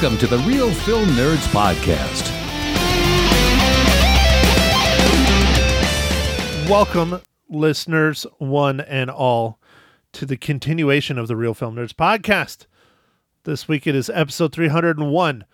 [0.00, 2.30] Welcome to the Real Film Nerds Podcast.
[6.70, 9.58] Welcome, listeners, one and all,
[10.12, 12.66] to the continuation of the Real Film Nerds podcast.
[13.42, 15.44] This week it is episode 301.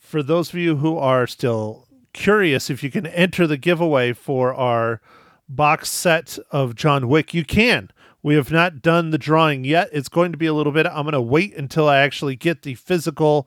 [0.00, 4.52] For those of you who are still curious if you can enter the giveaway for
[4.52, 5.00] our
[5.48, 7.88] box set of John Wick, you can.
[8.20, 9.90] We have not done the drawing yet.
[9.92, 10.86] It's going to be a little bit.
[10.86, 13.46] I'm going to wait until I actually get the physical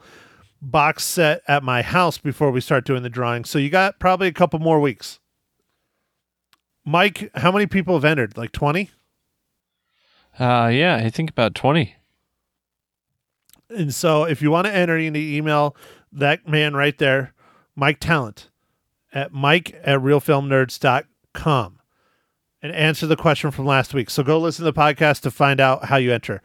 [0.72, 3.46] box set at my house before we start doing the drawing.
[3.46, 5.20] So you got probably a couple more weeks.
[6.84, 8.38] Mike, how many people have entered?
[8.38, 8.90] Like 20?
[10.40, 11.96] Uh, yeah, I think about 20.
[13.70, 15.76] And so if you want to enter, you need to email
[16.12, 17.34] that man right there,
[17.76, 18.50] Mike Talent,
[19.14, 21.80] at mike at realfilmnerds.com
[22.62, 24.10] and answer the question from last week.
[24.10, 26.42] So go listen to the podcast to find out how you enter.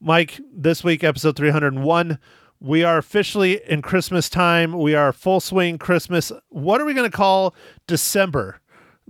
[0.00, 2.18] Mike, this week, episode 301,
[2.60, 4.72] we are officially in Christmas time.
[4.72, 6.32] We are full swing Christmas.
[6.48, 7.54] What are we going to call
[7.86, 8.60] December?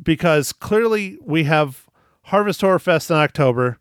[0.02, 1.88] Because clearly we have
[2.22, 3.78] Harvest Horror Fest in October.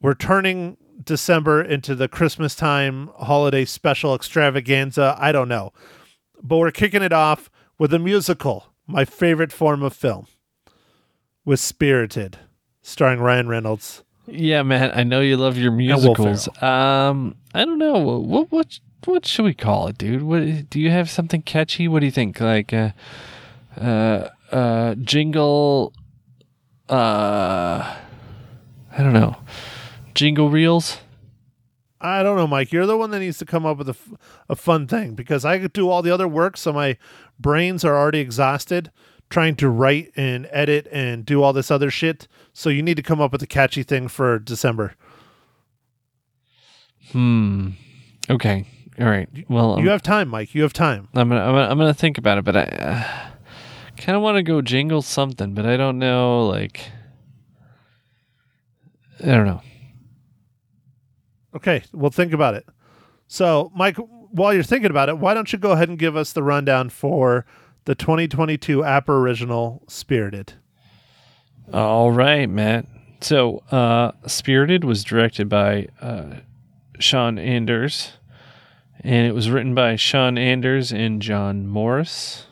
[0.00, 5.16] We're turning December into the Christmas time holiday special extravaganza.
[5.18, 5.72] I don't know.
[6.42, 10.26] But we're kicking it off with a musical, my favorite form of film
[11.44, 12.38] with Spirited,
[12.82, 14.02] starring Ryan Reynolds.
[14.26, 16.48] Yeah, man, I know you love your musicals.
[16.62, 20.22] Um, I don't know what what what should we call it, dude?
[20.22, 21.88] What do you have something catchy?
[21.88, 22.40] What do you think?
[22.40, 22.90] Like, uh,
[23.78, 25.92] uh, uh jingle.
[26.88, 27.96] Uh,
[28.96, 29.36] I don't know,
[30.14, 30.98] jingle reels.
[32.00, 32.70] I don't know, Mike.
[32.72, 34.12] You're the one that needs to come up with a, f-
[34.50, 36.98] a fun thing because I could do all the other work, so my
[37.40, 38.90] brains are already exhausted
[39.30, 42.28] trying to write and edit and do all this other shit.
[42.52, 44.94] So you need to come up with a catchy thing for December.
[47.12, 47.70] Hmm.
[48.30, 48.66] Okay.
[48.98, 49.28] All right.
[49.48, 50.54] Well, you um, have time, Mike.
[50.54, 51.08] You have time.
[51.14, 53.30] I'm gonna I'm gonna, I'm gonna think about it, but I uh,
[53.96, 56.46] kind of want to go jingle something, but I don't know.
[56.46, 56.80] Like,
[59.20, 59.62] I don't know.
[61.56, 62.66] Okay, well, think about it.
[63.26, 66.32] So, Mike, while you're thinking about it, why don't you go ahead and give us
[66.32, 67.46] the rundown for
[67.84, 70.54] the 2022 App Original Spirited.
[71.72, 72.86] All right, Matt.
[73.20, 76.36] So, uh, Spirited was directed by uh,
[76.98, 78.12] Sean Anders,
[79.00, 82.46] and it was written by Sean Anders and John Morris.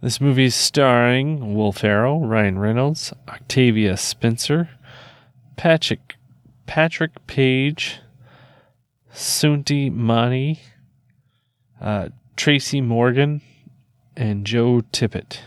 [0.00, 4.68] This movie is starring Will Ferrell, Ryan Reynolds, Octavia Spencer,
[5.56, 6.14] Patrick
[6.66, 7.98] Patrick Page,
[9.12, 10.60] Sunti Mani,
[11.80, 13.40] uh, Tracy Morgan,
[14.18, 15.38] and Joe Tippett.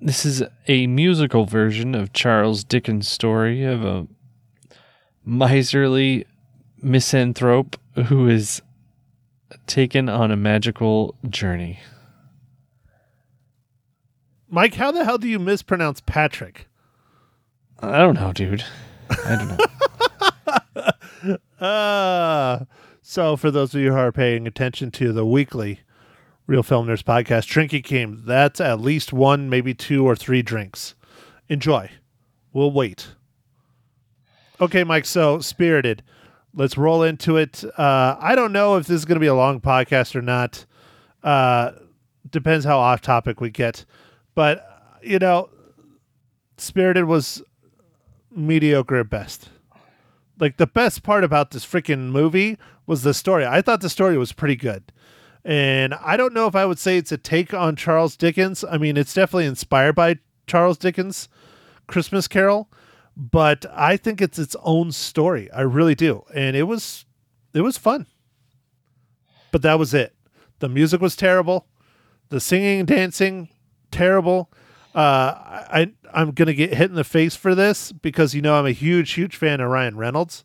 [0.00, 4.06] This is a musical version of Charles Dickens' story of a
[5.24, 6.26] miserly
[6.80, 7.76] misanthrope
[8.06, 8.62] who is
[9.66, 11.80] taken on a magical journey.
[14.48, 16.68] Mike, how the hell do you mispronounce Patrick?
[17.80, 18.64] I don't know, dude.
[19.10, 19.58] I
[21.26, 21.30] don't
[21.60, 21.66] know.
[21.66, 22.64] uh,
[23.06, 25.80] So, for those of you who are paying attention to the weekly
[26.46, 30.94] Real Film Nerds podcast, Drinking Came, that's at least one, maybe two or three drinks.
[31.50, 31.90] Enjoy.
[32.54, 33.08] We'll wait.
[34.58, 35.04] Okay, Mike.
[35.04, 36.02] So, Spirited.
[36.54, 37.62] Let's roll into it.
[37.76, 40.64] Uh, I don't know if this is going to be a long podcast or not.
[41.22, 41.72] Uh,
[42.30, 43.84] depends how off topic we get.
[44.34, 44.66] But,
[45.02, 45.50] you know,
[46.56, 47.42] Spirited was
[48.34, 49.50] mediocre at best
[50.38, 53.46] like the best part about this freaking movie was the story.
[53.46, 54.92] I thought the story was pretty good.
[55.44, 58.64] And I don't know if I would say it's a take on Charles Dickens.
[58.64, 61.28] I mean, it's definitely inspired by Charles Dickens'
[61.86, 62.70] Christmas Carol,
[63.16, 65.50] but I think it's its own story.
[65.52, 66.24] I really do.
[66.34, 67.04] And it was
[67.52, 68.06] it was fun.
[69.52, 70.14] But that was it.
[70.58, 71.66] The music was terrible.
[72.30, 73.50] The singing and dancing
[73.90, 74.50] terrible.
[74.94, 78.66] Uh, I I'm gonna get hit in the face for this because you know I'm
[78.66, 80.44] a huge huge fan of Ryan Reynolds.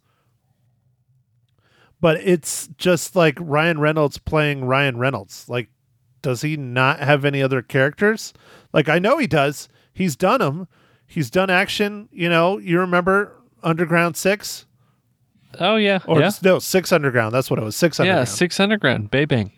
[2.01, 5.48] But it's just like Ryan Reynolds playing Ryan Reynolds.
[5.50, 5.69] Like,
[6.22, 8.34] does he not have any other characters?
[8.74, 9.69] Like I know he does.
[9.94, 10.68] He's done them.
[11.06, 12.10] He's done action.
[12.12, 14.66] You know, you remember Underground Six?
[15.60, 16.31] Oh yeah, or yeah.
[16.42, 17.36] no, Six Underground.
[17.36, 17.75] That's what it was.
[17.75, 18.28] Six Underground.
[18.28, 19.12] Yeah, Six Underground.
[19.12, 19.51] Bay Bang.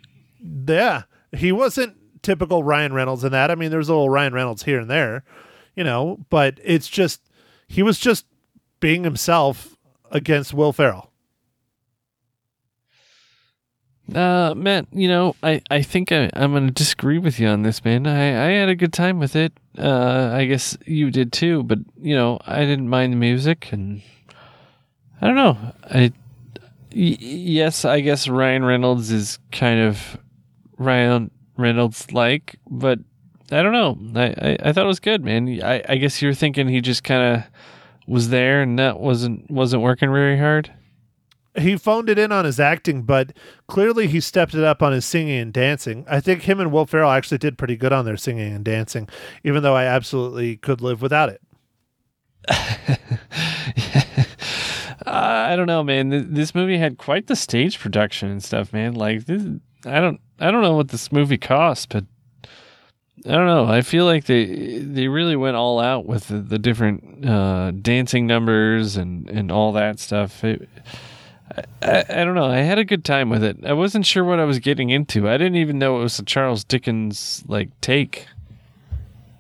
[0.67, 3.51] Yeah, he wasn't typical Ryan Reynolds in that.
[3.51, 5.23] I mean, there's a little Ryan Reynolds here and there,
[5.75, 7.21] you know, but it's just
[7.67, 8.25] he was just
[8.79, 9.77] being himself
[10.11, 11.11] against Will Ferrell.
[14.13, 17.61] Uh, Matt, you know, I, I think I, I'm going to disagree with you on
[17.61, 18.05] this, man.
[18.05, 19.53] I, I had a good time with it.
[19.77, 24.01] Uh, I guess you did too, but, you know, I didn't mind the music and
[25.21, 25.57] I don't know.
[25.85, 26.11] I,
[26.93, 30.17] Y- yes, I guess Ryan Reynolds is kind of
[30.77, 32.99] Ryan Reynolds like, but
[33.51, 33.97] I don't know.
[34.19, 35.61] I, I, I thought it was good, man.
[35.61, 37.43] I, I guess you're thinking he just kind of
[38.07, 40.71] was there and that wasn't wasn't working very hard.
[41.57, 43.33] he phoned it in on his acting, but
[43.67, 46.05] clearly he stepped it up on his singing and dancing.
[46.09, 49.07] I think him and Will Ferrell actually did pretty good on their singing and dancing,
[49.43, 51.41] even though I absolutely could live without it.
[55.03, 56.33] Uh, I don't know, man.
[56.33, 58.93] This movie had quite the stage production and stuff, man.
[58.93, 59.41] Like this,
[59.83, 62.05] I don't, I don't know what this movie cost, but
[63.25, 63.65] I don't know.
[63.65, 68.25] I feel like they they really went all out with the, the different uh, dancing
[68.25, 70.43] numbers and and all that stuff.
[70.43, 70.67] It,
[71.55, 72.47] I, I, I don't know.
[72.47, 73.63] I had a good time with it.
[73.63, 75.29] I wasn't sure what I was getting into.
[75.29, 78.25] I didn't even know it was a Charles Dickens like take.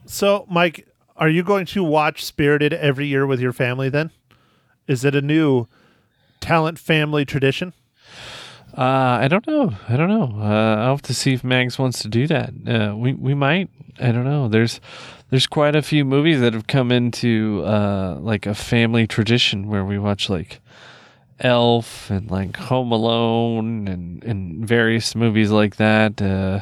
[0.05, 4.11] So, Mike, are you going to watch Spirited every year with your family then?
[4.87, 5.67] Is it a new
[6.41, 7.73] talent family tradition?
[8.77, 9.73] Uh, I don't know.
[9.89, 10.33] I don't know.
[10.39, 12.53] Uh, I'll have to see if Mags wants to do that.
[12.65, 13.69] Uh, we we might.
[13.99, 14.47] I don't know.
[14.47, 14.79] There's
[15.29, 19.83] there's quite a few movies that have come into uh, like a family tradition where
[19.83, 20.61] we watch like
[21.39, 26.21] Elf and like Home Alone and and various movies like that.
[26.21, 26.61] Uh,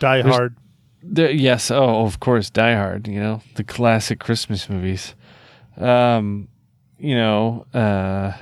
[0.00, 0.56] Die Hard.
[1.02, 1.70] the, yes.
[1.70, 3.06] Oh, of course, Die Hard.
[3.06, 5.14] You know the classic Christmas movies.
[5.76, 6.48] Um,
[6.98, 7.66] you know.
[7.72, 8.32] Uh,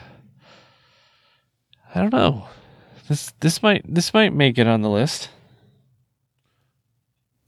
[1.94, 2.47] I don't know.
[3.12, 5.29] This this might this might make it on the list.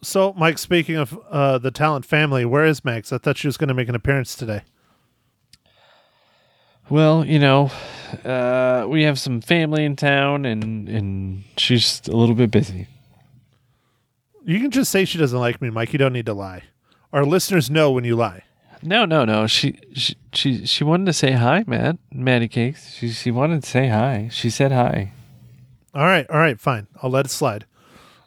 [0.02, 3.10] So, Mike, speaking of uh, the talent family, where is Mags?
[3.14, 4.64] I thought she was going to make an appearance today.
[6.90, 7.70] Well, you know,
[8.26, 12.86] uh, we have some family in town, and and she's a little bit busy.
[14.44, 15.94] You can just say she doesn't like me, Mike.
[15.94, 16.64] You don't need to lie.
[17.10, 18.42] Our listeners know when you lie.
[18.82, 19.46] No, no, no.
[19.46, 21.96] She she she, she wanted to say hi, Matt.
[22.12, 22.92] Maddie Cakes.
[22.92, 24.28] She she wanted to say hi.
[24.30, 25.12] She said hi.
[25.94, 26.88] All right, all right, fine.
[27.02, 27.66] I'll let it slide.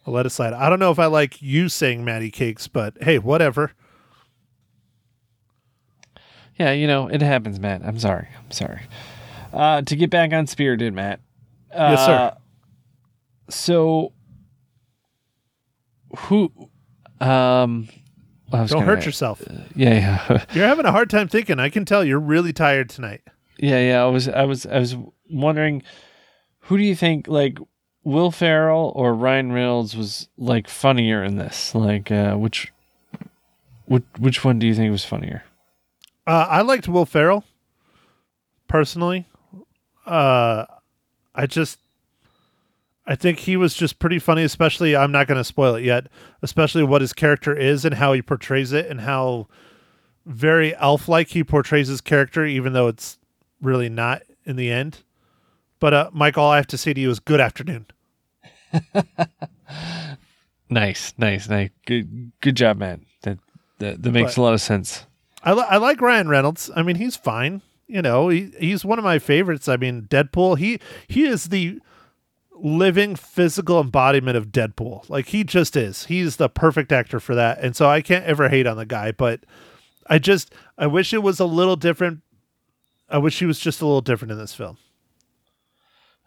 [0.05, 0.53] I'll let it slide.
[0.53, 3.73] I don't know if I like you saying Maddie Cakes, but hey, whatever.
[6.57, 7.81] Yeah, you know, it happens, Matt.
[7.83, 8.27] I'm sorry.
[8.37, 8.81] I'm sorry.
[9.53, 11.19] Uh, to get back on Spirited, Matt.
[11.73, 12.33] Uh, Yes, sir.
[13.49, 14.13] So,
[16.17, 16.51] who?
[17.21, 17.87] Um,
[18.51, 19.41] I was Don't gonna- hurt yourself.
[19.75, 19.93] Yeah,
[20.29, 20.45] yeah.
[20.53, 21.59] You're having a hard time thinking.
[21.59, 23.21] I can tell you're really tired tonight.
[23.59, 24.03] Yeah, yeah.
[24.03, 24.95] I was, I was, I was
[25.29, 25.83] wondering,
[26.67, 27.57] who do you think, like,
[28.03, 31.75] Will Ferrell or Ryan Reynolds was like funnier in this?
[31.75, 32.71] Like, uh, which,
[33.85, 35.43] which, which one do you think was funnier?
[36.25, 37.43] Uh, I liked Will Ferrell
[38.67, 39.27] personally.
[40.05, 40.65] Uh,
[41.35, 41.79] I just,
[43.05, 44.43] I think he was just pretty funny.
[44.43, 46.07] Especially, I'm not going to spoil it yet.
[46.41, 49.47] Especially what his character is and how he portrays it, and how
[50.25, 53.17] very elf-like he portrays his character, even though it's
[53.61, 55.03] really not in the end.
[55.79, 57.85] But uh, Mike, all I have to say to you is good afternoon.
[60.69, 61.69] Nice, nice, nice.
[61.85, 63.05] Good, good job, man.
[63.21, 63.39] That
[63.79, 65.05] that, that makes But- a lot of sense.
[65.43, 66.69] I, li- I like Ryan Reynolds.
[66.75, 67.61] I mean, he's fine.
[67.87, 69.69] You know, he, he's one of my favorites.
[69.69, 70.57] I mean, Deadpool.
[70.57, 71.79] He he is the
[72.53, 75.07] living physical embodiment of Deadpool.
[75.09, 76.07] Like he just is.
[76.07, 77.59] He's the perfect actor for that.
[77.61, 79.11] And so I can't ever hate on the guy.
[79.13, 79.41] But
[80.07, 82.23] I just I wish it was a little different.
[83.07, 84.77] I wish he was just a little different in this film.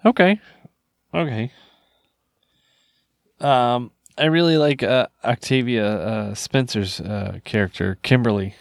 [0.05, 0.41] Okay,
[1.13, 1.53] okay.
[3.41, 8.55] Um, I really like uh, Octavia uh, Spencer's uh, character, Kimberly.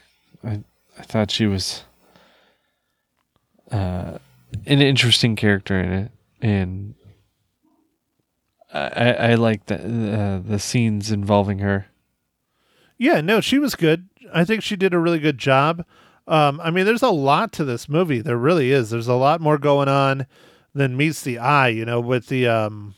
[0.43, 0.63] I
[0.97, 1.83] I thought she was
[3.71, 4.17] uh,
[4.65, 6.95] an interesting character in it, and
[8.73, 11.87] I I, I like the uh, the scenes involving her.
[12.97, 14.09] Yeah, no, she was good.
[14.33, 15.85] I think she did a really good job.
[16.27, 18.21] Um, I mean, there's a lot to this movie.
[18.21, 18.89] There really is.
[18.89, 20.27] There's a lot more going on
[20.73, 21.69] than meets the eye.
[21.69, 22.95] You know, with the um,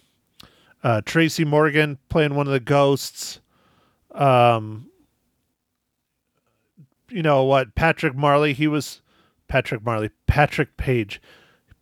[0.84, 3.40] uh, Tracy Morgan playing one of the ghosts.
[4.14, 4.88] Um,
[7.10, 7.76] you know what?
[7.76, 8.54] Patrick Marley.
[8.54, 9.02] He was
[9.48, 10.10] Patrick Marley.
[10.28, 11.22] Patrick Page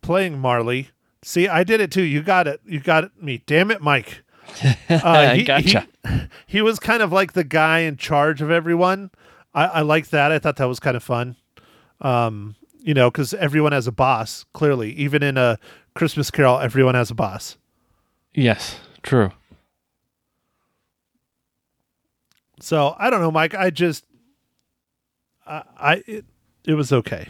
[0.02, 0.90] playing Marley.
[1.22, 2.02] See, I did it too.
[2.02, 2.60] You got it.
[2.64, 3.12] You got it.
[3.22, 3.42] Me.
[3.46, 4.22] Damn it, Mike.
[4.90, 5.86] Uh, he- Gotcha.
[6.08, 6.20] He,
[6.58, 9.10] he was kind of like the guy in charge of everyone.
[9.54, 10.32] I, I liked that.
[10.32, 11.36] I thought that was kind of fun.
[12.00, 14.44] Um, you know, because everyone has a boss.
[14.52, 15.58] Clearly, even in a
[15.94, 17.56] Christmas Carol, everyone has a boss.
[18.34, 19.32] Yes, true.
[22.60, 23.54] So I don't know, Mike.
[23.54, 24.04] I just,
[25.46, 26.24] I, I it,
[26.64, 27.28] it was okay.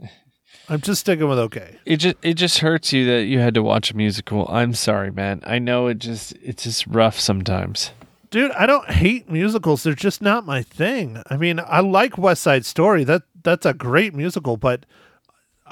[0.68, 1.78] I'm just sticking with okay.
[1.84, 4.46] It just it just hurts you that you had to watch a musical.
[4.48, 5.42] I'm sorry, man.
[5.44, 7.92] I know it just it's just rough sometimes.
[8.30, 9.84] Dude, I don't hate musicals.
[9.84, 11.22] They're just not my thing.
[11.30, 13.04] I mean, I like West Side Story.
[13.04, 14.86] That that's a great musical, but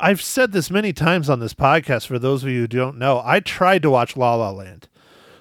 [0.05, 3.23] I've said this many times on this podcast for those of you who don't know.
[3.25, 4.89] I tried to watch La La Land.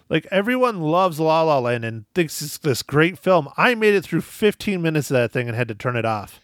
[0.08, 3.50] Like everyone loves La La Land and thinks it's this great film.
[3.58, 6.39] I made it through 15 minutes of that thing and had to turn it off.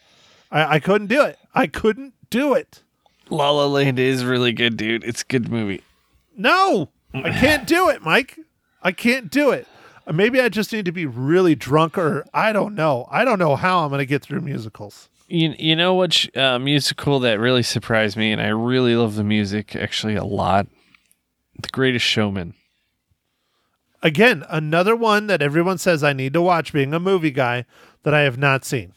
[0.52, 1.38] I, I couldn't do it.
[1.54, 2.82] I couldn't do it.
[3.30, 5.04] La La Land is really good, dude.
[5.04, 5.84] It's a good movie.
[6.36, 8.40] No, I can't do it, Mike.
[8.82, 9.68] I can't do it.
[10.12, 13.08] Maybe I just need to be really drunk, or I don't know.
[13.12, 15.08] I don't know how I'm going to get through musicals.
[15.27, 19.24] You, you know what uh, musical that really surprised me, and I really love the
[19.24, 20.67] music actually a lot?
[21.62, 22.53] The Greatest Showman.
[24.01, 27.65] Again, another one that everyone says I need to watch, being a movie guy,
[28.03, 28.93] that I have not seen.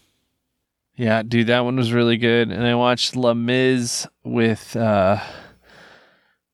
[0.94, 2.50] Yeah, dude, that one was really good.
[2.50, 5.18] And I watched Les Mis with uh,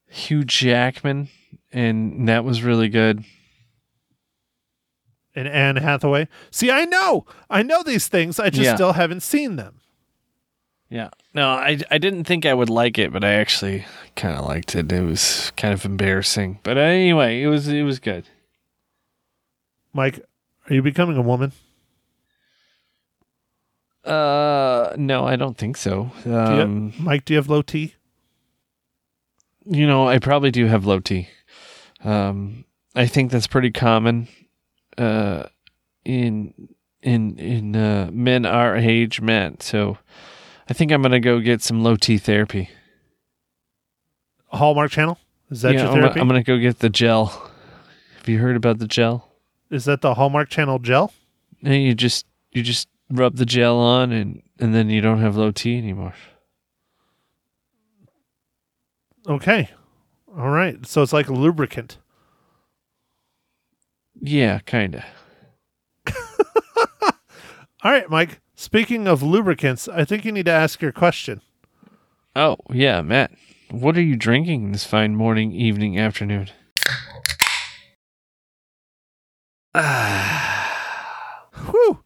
[0.09, 1.29] Hugh Jackman,
[1.73, 3.25] and that was really good.
[5.37, 6.27] And Anne Hathaway.
[6.51, 8.41] See, I know, I know these things.
[8.41, 8.75] I just Yeah.
[8.75, 9.81] still haven't seen them.
[10.89, 11.11] Yeah.
[11.35, 14.75] No, I, I didn't think I would like it, but I actually kind of liked
[14.75, 14.91] it.
[14.91, 18.25] It was kind of embarrassing, but anyway, it was it was good.
[19.93, 20.21] Mike,
[20.71, 21.53] are you becoming a woman?
[24.05, 26.13] Uh, no, I don't think so.
[26.23, 27.95] Do you- Um, Mike, do you have low T?
[29.69, 31.29] you know, I probably do have low T.
[32.05, 32.65] Um,
[32.95, 34.29] I think that's pretty common.
[34.99, 35.45] Uh,
[36.05, 36.55] in
[37.03, 39.61] in in uh, men our age, men.
[39.61, 39.99] So,
[40.69, 42.71] I think I'm gonna go get some low T therapy.
[44.49, 45.19] Hallmark Channel?
[45.51, 46.21] Is that Yeah, your I'm therapy?
[46.21, 47.27] I'm gonna go get the gel.
[48.19, 49.29] Have you heard about the gel?
[49.71, 51.13] Is that the Hallmark Channel gel?
[51.63, 55.37] And you just you just rub the gel on and and then you don't have
[55.37, 56.15] low T anymore.
[59.29, 59.71] Okay.
[60.37, 60.85] All right.
[60.87, 61.99] So it's like a lubricant.
[64.21, 65.05] Yeah, kinda.
[67.83, 68.41] All right, Mike.
[68.55, 71.43] Speaking of lubricants, I think you need to ask your question.
[72.35, 73.33] Oh yeah, Matt.
[73.71, 76.49] What are you drinking this fine morning, evening, afternoon?
[79.75, 82.01] Whew.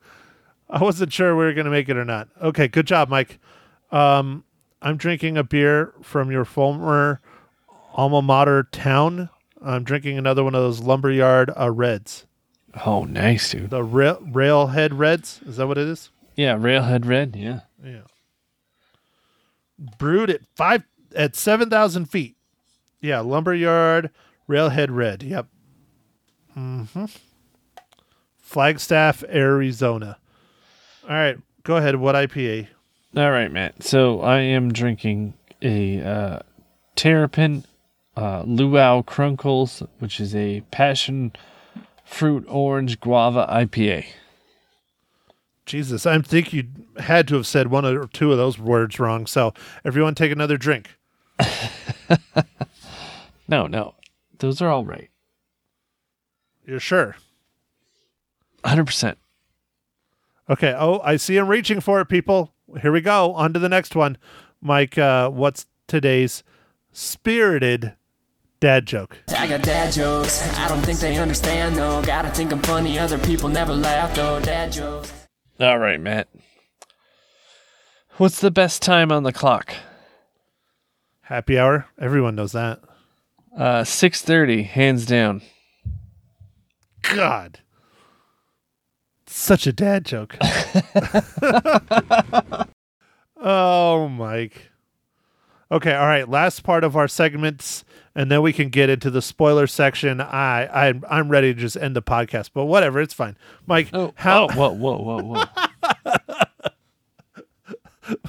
[0.68, 2.28] I wasn't sure we were going to make it or not.
[2.40, 3.38] Okay, good job, Mike.
[3.90, 4.44] Um,
[4.82, 7.20] I'm drinking a beer from your former
[7.92, 9.28] alma mater town.
[9.62, 12.26] I'm drinking another one of those lumberyard uh, reds.
[12.86, 13.70] Oh, nice, dude.
[13.70, 15.40] The rail railhead reds.
[15.46, 16.10] Is that what it is?
[16.36, 17.36] Yeah, Railhead Red.
[17.36, 17.60] Yeah.
[17.84, 18.02] Yeah.
[19.98, 22.36] Brewed at five at seven thousand feet.
[23.00, 24.10] Yeah, lumberyard
[24.46, 25.22] railhead red.
[25.22, 25.46] Yep.
[26.56, 27.06] Mm-hmm.
[28.38, 30.18] Flagstaff, Arizona.
[31.04, 31.96] All right, go ahead.
[31.96, 32.68] What IPA?
[33.16, 33.82] All right, Matt.
[33.82, 36.38] So I am drinking a uh,
[36.94, 37.64] Terrapin
[38.16, 41.32] uh, Luau Krunkles, which is a passion
[42.04, 44.06] fruit orange guava IPA.
[45.66, 46.64] Jesus, I think you
[46.98, 49.26] had to have said one or two of those words wrong.
[49.26, 50.96] So everyone, take another drink.
[53.50, 53.96] No, no,
[54.38, 55.10] those are all right.
[56.64, 57.16] You're sure?
[58.64, 59.18] Hundred percent.
[60.48, 60.72] Okay.
[60.78, 62.52] Oh, I see him reaching for it, people.
[62.80, 63.34] Here we go.
[63.34, 64.18] On to the next one.
[64.62, 66.44] Mike, uh, what's today's
[66.92, 67.94] spirited
[68.60, 69.18] dad joke?
[69.36, 70.46] I got dad jokes.
[70.58, 72.02] I don't think they understand though.
[72.02, 72.98] Gotta think I'm funny.
[72.98, 74.40] Other people never laugh though.
[74.40, 75.12] Dad jokes.
[75.58, 76.28] All right, Matt.
[78.18, 79.74] What's the best time on the clock?
[81.22, 81.86] Happy hour.
[81.98, 82.80] Everyone knows that.
[83.56, 85.42] Uh, six thirty, hands down.
[87.02, 87.60] God.
[89.26, 90.36] Such a dad joke.
[93.36, 94.70] oh, Mike.
[95.72, 96.28] Okay, all right.
[96.28, 100.20] Last part of our segments, and then we can get into the spoiler section.
[100.20, 103.36] I, I I'm ready to just end the podcast, but whatever, it's fine.
[103.66, 105.46] Mike, Oh, how oh, whoa, whoa, whoa,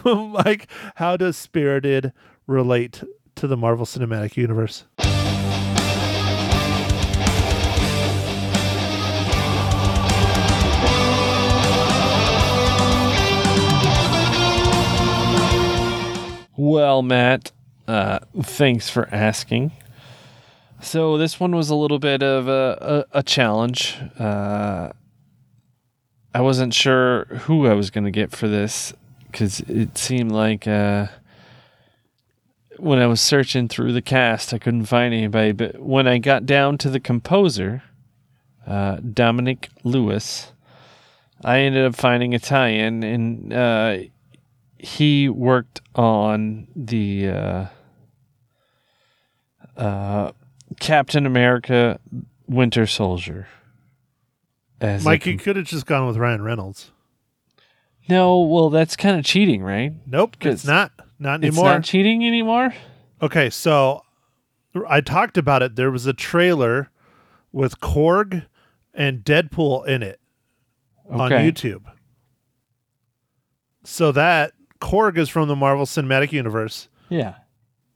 [0.04, 0.28] whoa.
[0.44, 2.14] Mike, how does Spirited
[2.48, 3.04] relate
[3.36, 4.86] to the Marvel Cinematic Universe?
[16.58, 17.52] Well, Matt,
[17.88, 19.72] uh, thanks for asking.
[20.82, 23.98] So this one was a little bit of a, a, a challenge.
[24.18, 24.92] Uh,
[26.34, 28.94] I wasn't sure who I was going to get for this
[29.32, 31.08] because it seemed like uh,
[32.78, 35.52] when I was searching through the cast, I couldn't find anybody.
[35.52, 37.84] But when I got down to the composer,
[38.66, 40.52] uh, Dominic Lewis,
[41.44, 43.98] I ended up finding a tie-in, and uh,
[44.82, 47.66] he worked on the uh,
[49.78, 50.32] uh,
[50.80, 52.00] Captain America
[52.48, 53.48] Winter Soldier.
[54.80, 56.92] As Mike, you could have just gone with Ryan Reynolds.
[58.10, 59.94] no, well, that's kind of cheating, right?
[60.08, 60.92] Nope, it's not.
[61.20, 61.66] Not anymore.
[61.66, 62.74] It's not cheating anymore.
[63.22, 64.02] okay, so
[64.90, 65.76] I talked about it.
[65.76, 66.90] There was a trailer
[67.52, 68.48] with Korg
[68.96, 70.20] and Deadpool in it
[71.08, 71.84] on YouTube.
[73.84, 76.90] So that Korg is from the Marvel Cinematic Universe.
[77.10, 77.36] Yeah.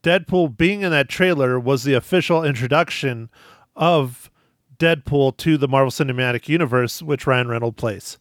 [0.04, 3.30] Deadpool being in that trailer was the official introduction
[3.76, 4.30] of
[4.78, 8.18] Deadpool to the Marvel Cinematic Universe, which Ryan Reynolds plays.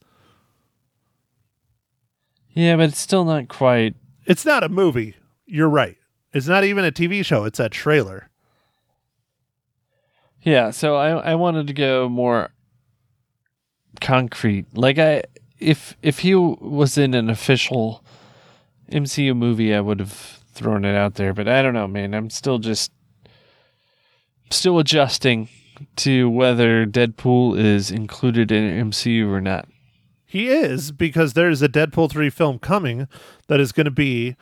[2.49, 3.95] Yeah, but it's still not quite.
[4.25, 5.15] It's not a movie.
[5.45, 5.97] You're right.
[6.33, 7.43] It's not even a TV show.
[7.43, 8.29] It's a trailer.
[10.41, 12.49] Yeah, so I I wanted to go more
[13.99, 14.65] concrete.
[14.75, 15.23] Like I
[15.59, 18.03] if if he was in an official
[18.91, 22.13] MCU movie, I would have thrown it out there, but I don't know, man.
[22.13, 22.91] I'm still just
[24.49, 25.49] still adjusting
[25.97, 29.67] to whether Deadpool is included in MCU or not.
[30.25, 33.07] He is because there's a Deadpool 3 film coming
[33.47, 34.35] that is going to be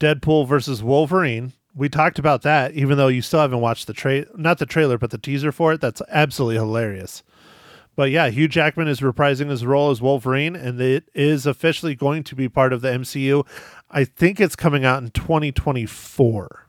[0.00, 1.52] Deadpool versus Wolverine.
[1.74, 4.98] We talked about that, even though you still haven't watched the tra not the trailer,
[4.98, 5.80] but the teaser for it.
[5.80, 7.22] That's absolutely hilarious.
[7.98, 12.22] But yeah, Hugh Jackman is reprising his role as Wolverine, and it is officially going
[12.22, 13.44] to be part of the MCU.
[13.90, 16.68] I think it's coming out in 2024.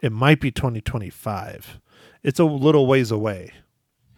[0.00, 1.80] It might be 2025.
[2.22, 3.50] It's a little ways away.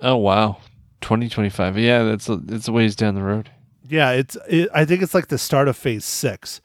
[0.03, 0.59] Oh wow.
[1.01, 1.79] 2025.
[1.79, 3.49] Yeah, that's a, it's a ways down the road.
[3.89, 4.37] Yeah, it's.
[4.47, 6.61] It, I think it's like the start of Phase Six,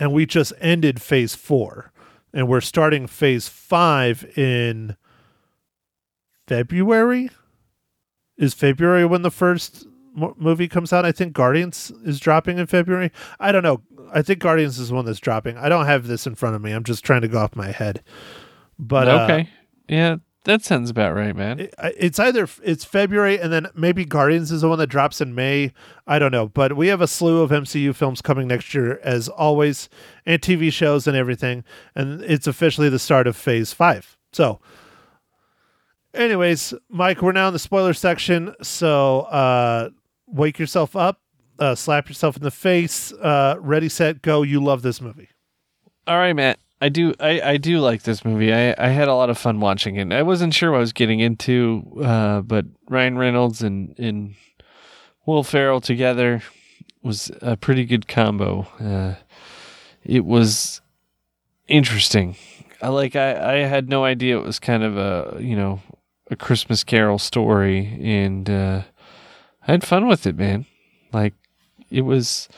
[0.00, 1.92] and we just ended Phase Four,
[2.34, 4.96] and we're starting Phase Five in
[6.48, 7.30] February.
[8.38, 11.04] Is February when the first mo- movie comes out?
[11.04, 13.10] I think Guardians is dropping in February.
[13.38, 13.82] I don't know.
[14.12, 15.56] I think Guardians is the one that's dropping.
[15.56, 16.72] I don't have this in front of me.
[16.72, 18.02] I'm just trying to go off my head.
[18.78, 19.48] But uh, okay.
[19.88, 21.60] Yeah, that sounds about right, man.
[21.60, 25.34] it- it's either it's February and then maybe Guardians is the one that drops in
[25.34, 25.72] May.
[26.06, 29.28] I don't know, but we have a slew of MCU films coming next year as
[29.28, 29.88] always,
[30.26, 34.16] and TV shows and everything, and it's officially the start of Phase Five.
[34.32, 34.60] So,
[36.14, 39.90] anyways, Mike, we're now in the spoiler section, so uh,
[40.26, 41.20] wake yourself up,
[41.58, 44.42] uh, slap yourself in the face, uh, ready, set, go.
[44.42, 45.28] You love this movie.
[46.06, 46.58] All right, Matt.
[46.80, 48.52] I do I, I do like this movie.
[48.52, 50.12] I, I had a lot of fun watching it.
[50.12, 54.34] I wasn't sure what I was getting into, uh, but Ryan Reynolds and, and
[55.24, 56.42] Will Ferrell together
[57.00, 58.66] was a pretty good combo.
[58.80, 59.14] Uh,
[60.02, 60.80] it was
[61.68, 62.34] interesting.
[62.80, 65.80] I like I, I had no idea it was kind of a you know
[66.32, 68.82] a Christmas Carol story, and uh,
[69.66, 70.66] I had fun with it, man.
[71.12, 71.34] Like
[71.90, 72.48] it was.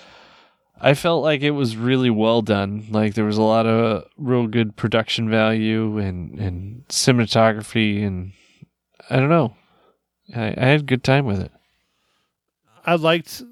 [0.81, 2.87] I felt like it was really well done.
[2.91, 8.33] Like there was a lot of real good production value and and cinematography, and
[9.11, 9.57] I don't know.
[10.35, 11.53] I, I had a good time with it.
[12.87, 13.43] I liked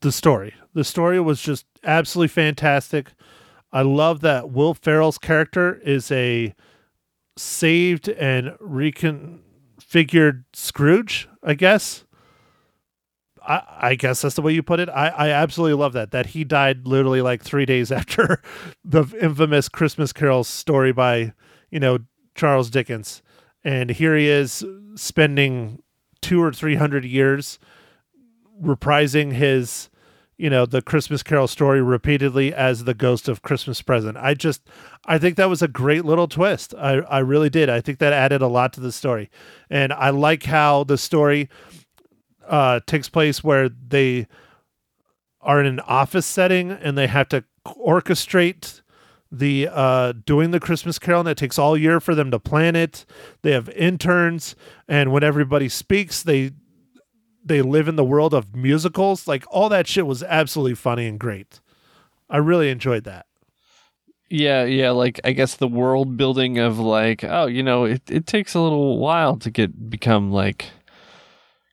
[0.00, 0.54] the story.
[0.74, 3.12] The story was just absolutely fantastic.
[3.72, 6.54] I love that Will Ferrell's character is a
[7.36, 12.04] saved and reconfigured Scrooge, I guess.
[13.46, 14.88] I, I guess that's the way you put it.
[14.88, 16.10] I, I absolutely love that.
[16.12, 18.40] That he died literally like three days after
[18.84, 21.32] the infamous Christmas Carol story by,
[21.70, 21.98] you know,
[22.34, 23.22] Charles Dickens.
[23.64, 24.64] And here he is
[24.94, 25.82] spending
[26.20, 27.58] two or three hundred years
[28.60, 29.88] reprising his
[30.42, 34.16] you know the christmas carol story repeatedly as the ghost of christmas present.
[34.16, 34.60] I just
[35.04, 36.74] i think that was a great little twist.
[36.76, 37.70] I i really did.
[37.70, 39.30] I think that added a lot to the story.
[39.70, 41.48] And i like how the story
[42.48, 44.26] uh takes place where they
[45.40, 48.82] are in an office setting and they have to orchestrate
[49.30, 51.20] the uh doing the christmas carol.
[51.20, 53.04] And it takes all year for them to plan it.
[53.42, 54.56] They have interns.
[54.88, 56.50] And when everybody speaks they
[57.44, 61.18] they live in the world of musicals like all that shit was absolutely funny and
[61.18, 61.60] great
[62.30, 63.26] i really enjoyed that
[64.30, 64.92] Yeah, yeah.
[64.92, 68.60] Like I guess the world building of like, oh, you know, it it takes a
[68.60, 70.70] little while to get become like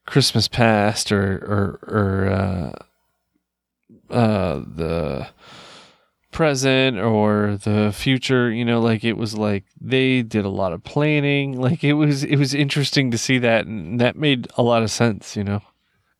[0.05, 5.27] Christmas past or or or uh, uh, the
[6.31, 8.51] present or the future.
[8.51, 11.59] You know, like it was like they did a lot of planning.
[11.69, 14.91] Like it was it was interesting to see that, and that made a lot of
[14.91, 15.35] sense.
[15.35, 15.61] You know.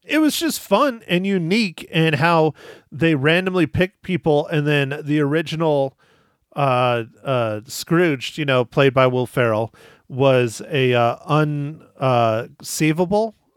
[0.04, 2.54] it was just fun and unique and how
[2.91, 5.95] they randomly picked people and then the original
[6.56, 9.74] uh uh Scrooge, you know, played by Will Ferrell,
[10.08, 12.48] was a uh un uh.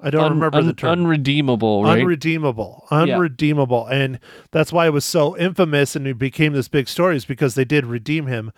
[0.03, 0.91] I don't Un- remember the term.
[0.91, 2.01] Unredeemable, right?
[2.01, 4.19] unredeemable unredeemable and
[4.51, 7.65] that's why it was so infamous and it became this big story is because they
[7.65, 8.53] did redeem him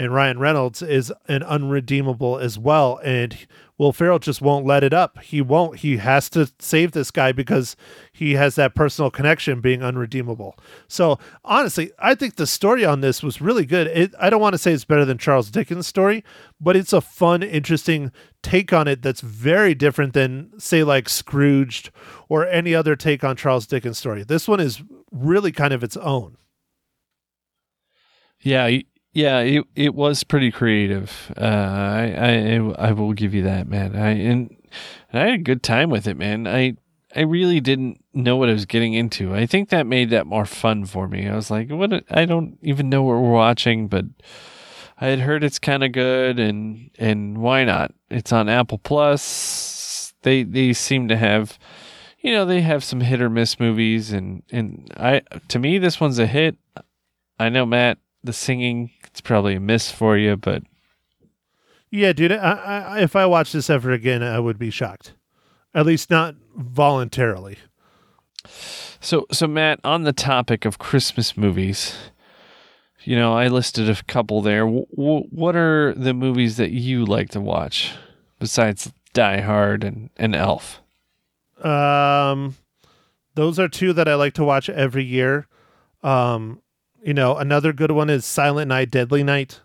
[0.00, 2.98] and Ryan Reynolds is an unredeemable as well.
[3.04, 3.36] And
[3.76, 5.20] Will Ferrell just won't let it up.
[5.20, 5.80] He won't.
[5.80, 7.76] He has to save this guy because
[8.10, 10.58] he has that personal connection being unredeemable.
[10.88, 13.88] So honestly, I think the story on this was really good.
[13.88, 16.24] It, I don't want to say it's better than Charles Dickens' story,
[16.58, 18.10] but it's a fun, interesting
[18.42, 21.90] take on it that's very different than say like Scrooged
[22.30, 24.22] or any other take on Charles Dickens' story.
[24.22, 24.82] This one is
[25.12, 26.38] really kind of its own.
[28.42, 28.80] Yeah,
[29.12, 31.32] yeah, it it was pretty creative.
[31.36, 33.96] Uh, I, I I will give you that, man.
[33.96, 34.56] I and,
[35.12, 36.46] and I had a good time with it, man.
[36.46, 36.76] I
[37.14, 39.34] I really didn't know what I was getting into.
[39.34, 41.28] I think that made that more fun for me.
[41.28, 42.04] I was like, what?
[42.10, 44.04] I don't even know what we're watching, but
[45.00, 47.92] I had heard it's kind of good, and and why not?
[48.10, 50.14] It's on Apple Plus.
[50.22, 51.58] They they seem to have,
[52.20, 56.00] you know, they have some hit or miss movies, and and I to me this
[56.00, 56.56] one's a hit.
[57.40, 58.90] I know Matt, the singing
[59.20, 60.62] it's probably a miss for you, but
[61.90, 62.32] Yeah, dude.
[62.32, 65.12] I, I, if I watch this ever again, I would be shocked.
[65.74, 67.58] At least not voluntarily.
[68.98, 71.96] So, so Matt, on the topic of Christmas movies,
[73.04, 74.64] you know, I listed a couple there.
[74.64, 77.92] W- w- what are the movies that you like to watch
[78.38, 80.80] besides Die Hard and, and Elf?
[81.62, 82.56] Um,
[83.34, 85.46] those are two that I like to watch every year.
[86.02, 86.62] Um,
[87.02, 89.60] you know, another good one is Silent Night, Deadly Night.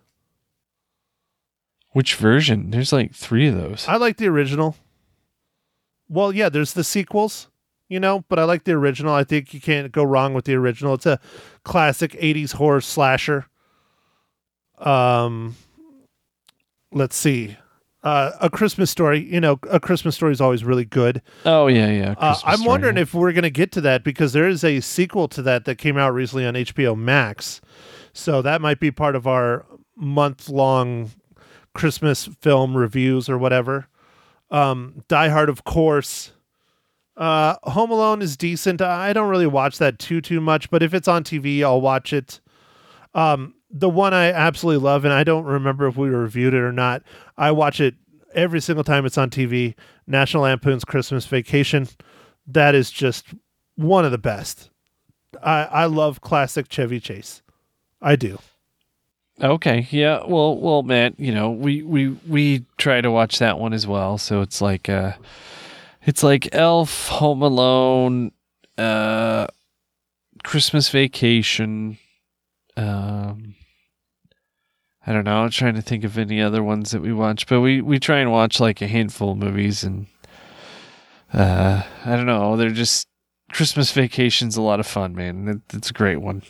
[1.91, 2.71] Which version?
[2.71, 3.85] There's like three of those.
[3.87, 4.75] I like the original.
[6.09, 7.49] Well, yeah, there's the sequels,
[7.87, 9.13] you know, but I like the original.
[9.13, 10.95] I think you can't go wrong with the original.
[10.95, 11.19] It's a
[11.63, 13.45] classic 80s horror slasher.
[14.77, 15.55] Um
[16.91, 17.57] let's see.
[18.05, 21.23] Uh, a Christmas story, you know, a Christmas story is always really good.
[21.43, 22.13] Oh yeah, yeah.
[22.19, 22.67] Uh, I'm Story.
[22.67, 25.65] wondering if we're going to get to that because there is a sequel to that
[25.65, 27.61] that came out recently on HBO Max.
[28.13, 29.65] So that might be part of our
[29.95, 31.13] month long
[31.73, 33.87] Christmas film reviews or whatever.
[34.51, 36.31] Um, Die Hard, of course.
[37.17, 38.81] Uh, Home Alone is decent.
[38.81, 42.13] I don't really watch that too too much, but if it's on TV, I'll watch
[42.13, 42.39] it.
[43.15, 46.71] Um, the one I absolutely love, and I don't remember if we reviewed it or
[46.71, 47.03] not.
[47.37, 47.95] I watch it
[48.33, 49.75] every single time it's on TV.
[50.07, 51.89] National Lampoon's Christmas Vacation.
[52.47, 53.33] That is just
[53.75, 54.69] one of the best.
[55.43, 57.41] I I love classic Chevy Chase.
[58.01, 58.39] I do.
[59.41, 60.23] Okay, yeah.
[60.25, 64.17] Well, well, Matt, you know, we we we try to watch that one as well.
[64.17, 65.13] So it's like uh
[66.05, 68.31] it's like Elf, Home Alone,
[68.77, 69.47] uh
[70.45, 71.97] Christmas Vacation.
[72.77, 73.54] Um
[75.07, 75.43] I don't know.
[75.43, 78.19] I'm trying to think of any other ones that we watch, but we we try
[78.19, 80.07] and watch like a handful of movies and
[81.33, 83.07] uh I don't know, they're just
[83.51, 85.47] Christmas Vacation's a lot of fun, man.
[85.47, 86.41] It, it's a great one.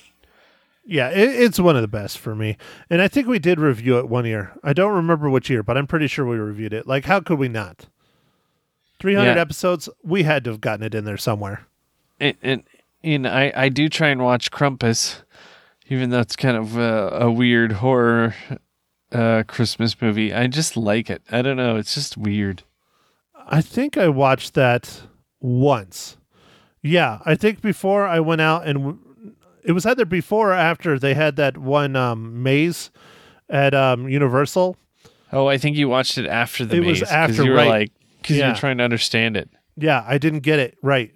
[0.85, 2.57] Yeah, it, it's one of the best for me.
[2.89, 4.53] And I think we did review it one year.
[4.63, 6.85] I don't remember which year, but I'm pretty sure we reviewed it.
[6.87, 7.87] Like, how could we not?
[8.99, 9.41] 300 Yeah.
[9.41, 11.65] episodes, we had to have gotten it in there somewhere.
[12.19, 12.63] and, and
[13.03, 15.21] and I I do try and watch Krampus,
[15.89, 18.35] even though it's kind of a, a weird horror
[19.11, 20.33] uh, Christmas movie.
[20.33, 21.21] I just like it.
[21.31, 21.75] I don't know.
[21.77, 22.63] It's just weird.
[23.47, 25.01] I think I watched that
[25.39, 26.17] once.
[26.81, 28.99] Yeah, I think before I went out and w-
[29.63, 32.91] it was either before or after they had that one um, maze
[33.49, 34.75] at um, Universal.
[35.31, 36.85] Oh, I think you watched it after the Maze.
[36.85, 37.67] It was maze, 'cause after, you were right.
[37.69, 38.49] like because you Yeah.
[38.51, 39.49] were trying to understand it.
[39.77, 41.15] Yeah, I didn't get it right.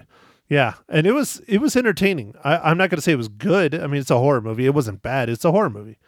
[0.49, 2.33] Yeah, and it was it was entertaining.
[2.43, 3.75] I, I'm not going to say it was good.
[3.75, 4.65] I mean, it's a horror movie.
[4.65, 5.29] It wasn't bad.
[5.29, 5.99] It's a horror movie.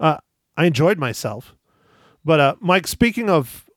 [0.00, 0.16] Uh,
[0.56, 1.54] I enjoyed myself.
[2.24, 3.68] But uh, Mike, speaking of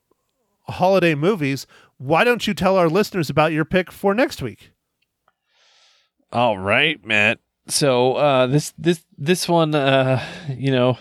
[0.67, 4.71] holiday movies, why don't you tell our listeners about your pick for next week?
[6.31, 7.39] All right, Matt.
[7.67, 10.97] So uh, this this this one, uh, you know,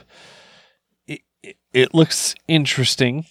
[1.07, 3.27] it, it, it looks interesting,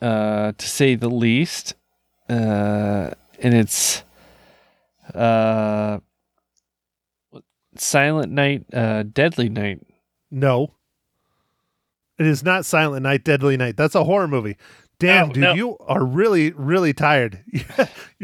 [0.00, 1.74] uh, to say the least,
[2.30, 4.04] uh, and it's
[5.14, 5.98] uh,
[7.76, 9.80] Silent Night, uh, Deadly Night.
[10.30, 10.74] No,
[12.18, 13.76] it is not Silent Night, Deadly Night.
[13.76, 14.56] That's a horror movie.
[14.98, 15.54] Damn, No, dude, no.
[15.54, 17.42] you are really, really tired.
[17.52, 17.64] you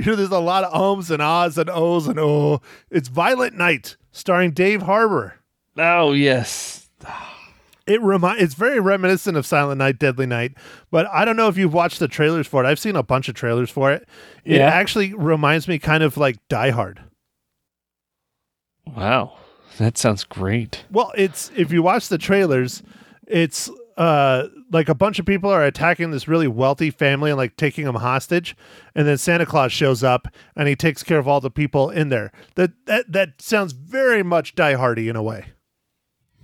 [0.05, 2.61] know, there's a lot of ums and ahs and ohs and oh.
[2.91, 5.35] It's Violent Night, starring Dave Harbour.
[5.77, 6.89] Oh yes,
[7.89, 10.53] It remi- It's very reminiscent of Silent Night, Deadly Night,
[10.91, 12.69] but I don't know if you've watched the trailers for it.
[12.69, 14.07] I've seen a bunch of trailers for it.
[14.45, 14.67] It Yeah.
[14.69, 17.01] actually reminds me kind of like Die Hard.
[18.97, 19.33] wow,
[19.79, 20.85] that sounds great.
[20.91, 22.83] Well, it's if you watch the trailers,
[23.27, 27.57] it's uh like a bunch of people are attacking this really wealthy family and like
[27.57, 28.57] taking them hostage,
[28.95, 32.09] and then Santa Claus shows up and he takes care of all the people in
[32.11, 32.33] there.
[32.55, 35.47] That that that sounds very much Die Hardy in a way.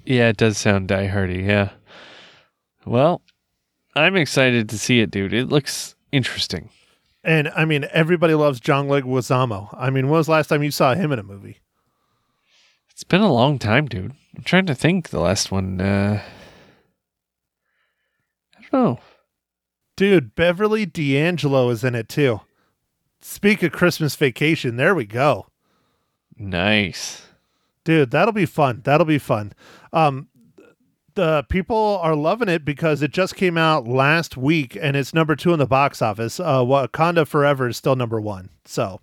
[0.04, 1.42] Yeah, it does sound Die Hardy.
[1.42, 1.70] Yeah.
[2.84, 3.22] Well,
[3.96, 5.32] I'm excited to see it, dude.
[5.32, 6.70] It looks interesting.
[7.22, 9.74] And I mean, everybody loves John Leguizamo.
[9.78, 11.60] I mean, when was the last time you saw him in a movie?
[12.90, 14.12] It's been a long time, dude.
[14.36, 15.80] I'm trying to think the last one.
[15.80, 16.22] Uh,
[18.56, 19.00] I don't know.
[19.96, 22.40] Dude, Beverly D'Angelo is in it too.
[23.20, 25.46] Speak of Christmas vacation, there we go.
[26.36, 27.22] Nice.
[27.84, 28.82] Dude, that'll be fun.
[28.84, 29.52] That'll be fun.
[29.94, 30.28] Um,
[31.14, 35.36] the people are loving it because it just came out last week and it's number
[35.36, 36.40] two in the box office.
[36.40, 38.50] Uh, Wakanda Forever is still number one.
[38.64, 39.00] So,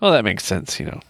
[0.00, 1.00] Well, that makes sense, you know.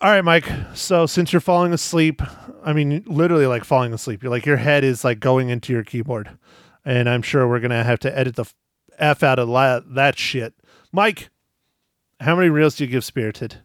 [0.00, 0.50] all right, Mike.
[0.74, 2.20] So since you're falling asleep,
[2.64, 5.84] I mean, literally like falling asleep, you're like your head is like going into your
[5.84, 6.30] keyboard,
[6.84, 8.44] and I'm sure we're gonna have to edit the
[8.98, 10.54] f- out of la- that shit.
[10.92, 11.30] Mike,
[12.18, 13.58] how many reels do you give Spirited?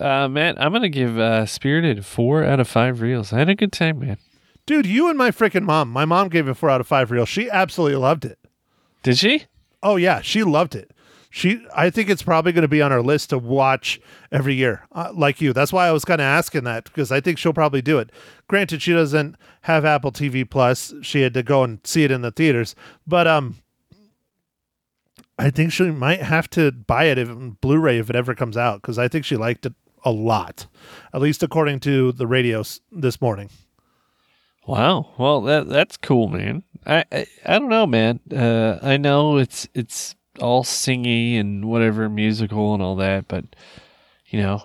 [0.00, 3.32] Uh, man, I'm gonna give uh, Spirited four out of five reels.
[3.32, 4.18] I had a good time, man.
[4.66, 5.90] Dude, you and my freaking mom.
[5.90, 7.28] My mom gave it four out of five reels.
[7.28, 8.38] She absolutely loved it.
[9.02, 9.44] Did she?
[9.82, 10.90] Oh yeah, she loved it.
[11.30, 14.86] She, I think it's probably going to be on our list to watch every year,
[14.92, 15.52] uh, like you.
[15.52, 18.10] That's why I was kind of asking that because I think she'll probably do it.
[18.46, 22.22] Granted, she doesn't have Apple TV Plus; she had to go and see it in
[22.22, 22.76] the theaters.
[23.04, 23.56] But um,
[25.36, 27.28] I think she might have to buy it if
[27.60, 29.74] Blu-ray if it ever comes out because I think she liked it
[30.04, 30.66] a lot,
[31.12, 33.50] at least according to the radios this morning.
[34.66, 35.12] Wow.
[35.18, 36.62] Well, that that's cool, man.
[36.86, 38.20] I I, I don't know, man.
[38.34, 43.44] Uh, I know it's it's all singy and whatever musical and all that, but
[44.26, 44.62] you know,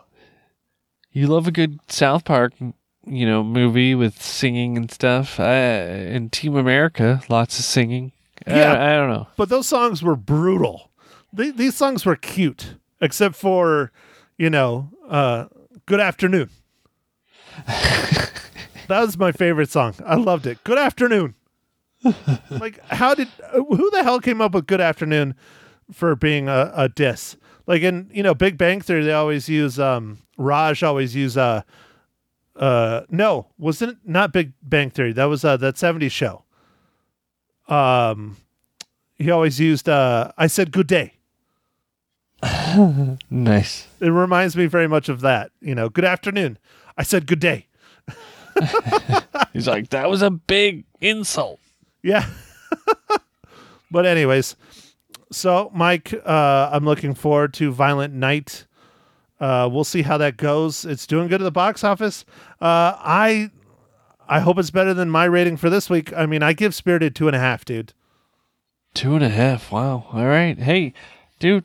[1.12, 2.54] you love a good South Park,
[3.06, 5.40] you know, movie with singing and stuff.
[5.40, 8.12] I, and Team America, lots of singing.
[8.48, 8.74] Yeah.
[8.74, 9.28] I, I don't know.
[9.36, 10.92] but those songs were brutal.
[11.34, 13.92] They, these songs were cute, except for,
[14.38, 15.46] you know, uh,
[15.86, 16.50] "Good Afternoon."
[17.66, 18.32] that
[18.88, 19.96] was my favorite song.
[20.06, 20.64] I loved it.
[20.64, 21.36] Good afternoon.
[22.50, 25.36] like, how did uh, who the hell came up with "Good Afternoon"
[25.92, 27.36] for being a, a diss?
[27.68, 31.62] Like in you know Big Bang Theory, they always use um Raj always use uh
[32.56, 36.44] uh no wasn't it not Big Bang Theory that was uh that 70s show
[37.68, 38.38] um
[39.16, 41.19] he always used uh I said good day
[43.30, 43.88] Nice.
[44.00, 46.58] it reminds me very much of that you know good afternoon
[46.98, 47.68] I said good day
[49.54, 51.60] He's like, that was a big insult.
[52.04, 52.26] yeah
[53.92, 54.56] but anyways
[55.32, 58.66] so Mike uh I'm looking forward to Violent Night
[59.40, 62.26] uh we'll see how that goes it's doing good at the box office
[62.62, 63.52] uh I
[64.28, 67.16] I hope it's better than my rating for this week I mean I give Spirited
[67.16, 67.94] two and a half dude
[68.96, 69.72] Two and a half.
[69.72, 70.08] Wow.
[70.12, 70.58] All right.
[70.58, 70.94] Hey,
[71.38, 71.64] dude,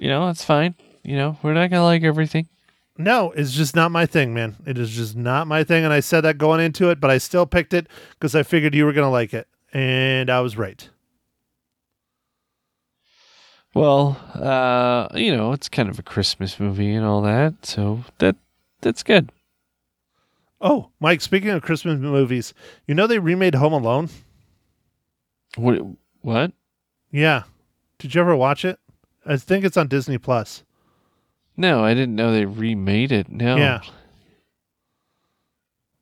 [0.00, 0.74] you know, that's fine.
[1.04, 2.48] You know, we're not going to like everything.
[2.96, 4.56] No, it's just not my thing, man.
[4.66, 5.84] It is just not my thing.
[5.84, 8.74] And I said that going into it, but I still picked it because I figured
[8.74, 9.46] you were going to like it.
[9.72, 10.88] And I was right.
[13.74, 18.34] Well, uh, you know, it's kind of a Christmas movie and all that, so that
[18.80, 19.30] that's good.
[20.60, 22.52] Oh, Mike, speaking of Christmas movies,
[22.86, 24.10] you know they remade Home Alone?
[25.56, 25.80] What?
[26.20, 26.52] What?
[27.12, 27.44] Yeah.
[27.98, 28.78] Did you ever watch it?
[29.26, 30.64] I think it's on Disney Plus.
[31.56, 33.28] No, I didn't know they remade it.
[33.28, 33.56] No.
[33.56, 33.80] Yeah.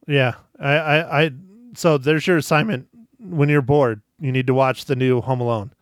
[0.07, 0.35] Yeah.
[0.61, 1.31] I, I, I,
[1.75, 2.89] so there's your assignment.
[3.19, 5.73] When you're bored, you need to watch the new Home Alone.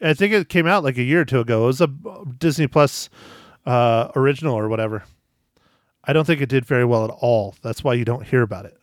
[0.00, 1.64] I think it came out like a year or two ago.
[1.64, 1.90] It was a
[2.38, 3.08] Disney Plus
[3.66, 5.04] uh, original or whatever.
[6.04, 7.54] I don't think it did very well at all.
[7.62, 8.76] That's why you don't hear about it.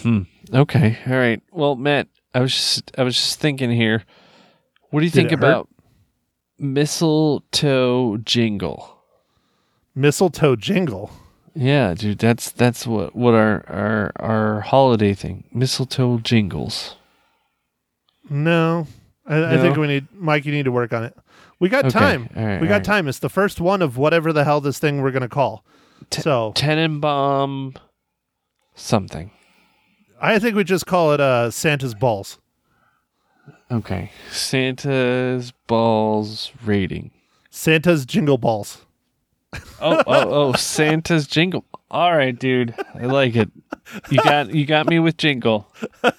[0.00, 0.22] Hmm.
[0.54, 0.96] Okay.
[1.06, 1.42] All right.
[1.50, 4.04] Well, Matt, I was just I was just thinking here.
[4.90, 5.44] What do you Did think it hurt?
[5.44, 5.68] about
[6.58, 8.96] mistletoe jingle?
[9.94, 11.10] Mistletoe Jingle.
[11.52, 15.44] Yeah, dude, that's that's what what our our our holiday thing.
[15.52, 16.94] Mistletoe jingles.
[18.28, 18.86] No,
[19.26, 19.62] I, I No?
[19.62, 20.46] think we need Mike.
[20.46, 21.16] You need to work on it.
[21.58, 21.98] We got Okay.
[21.98, 22.30] time.
[22.36, 22.84] All right, we got right.
[22.84, 23.08] time.
[23.08, 25.64] It's the first one of whatever the hell this thing we're gonna call.
[26.08, 27.76] T- so Tenenbaum
[28.76, 29.32] something.
[30.20, 32.38] I think we just call it uh, Santa's balls.
[33.70, 34.10] Okay.
[34.30, 37.10] Santa's balls rating.
[37.50, 38.84] Santa's jingle balls.
[39.80, 41.64] Oh, oh, oh, Santa's jingle.
[41.90, 42.74] All right, dude.
[42.94, 43.50] I like it.
[44.10, 45.66] You got you got me with jingle.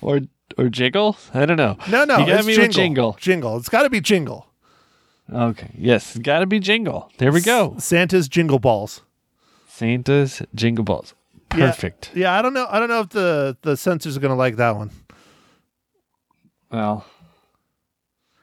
[0.00, 0.20] or
[0.58, 1.16] or jiggle?
[1.34, 1.76] I don't know.
[1.90, 2.66] No, no, You got it's me jingle.
[2.68, 3.16] with jingle.
[3.20, 3.56] Jingle.
[3.58, 4.46] It's got to be jingle.
[5.32, 5.70] Okay.
[5.76, 7.10] Yes, It's got to be jingle.
[7.18, 7.74] There we go.
[7.78, 9.02] Santa's jingle balls.
[9.82, 11.14] Santa's jingle balls.
[11.48, 12.12] Perfect.
[12.14, 12.66] Yeah, I don't know.
[12.70, 14.90] I don't know if the the censors are gonna like that one.
[16.70, 17.04] Well,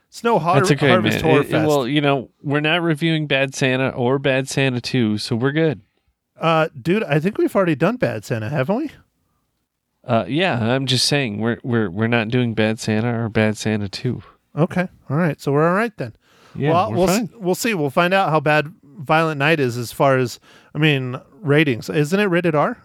[0.10, 1.32] Snow Har- That's okay, Harvest man.
[1.32, 5.36] Horror It- well, you know, we're not reviewing Bad Santa or Bad Santa 2, so
[5.36, 5.82] we're good.
[6.40, 8.92] uh, dude, I think we've already done Bad Santa, haven't we?
[10.06, 13.90] Uh, yeah, I'm just saying we're we're we're not doing Bad Santa or Bad Santa
[13.90, 14.22] 2.
[14.58, 15.40] Okay, all right.
[15.42, 16.14] So we're all right then.
[16.56, 17.24] Yeah, well, we're we'll fine.
[17.24, 17.74] s- we'll see.
[17.74, 20.40] We'll find out how bad Violent Night is as far as
[20.74, 21.90] I mean ratings.
[21.90, 22.78] Isn't it rated R?